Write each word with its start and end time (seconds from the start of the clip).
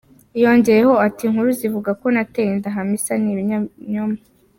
"Yongeyeho 0.43 0.93
ati 1.07 1.21
"Inkuru 1.27 1.49
zivuga 1.59 1.89
ko 2.01 2.05
nateye 2.15 2.49
inda 2.53 2.75
Hamisa 2.77 3.11
ni 3.21 3.29
ibinyoma. 3.33 4.17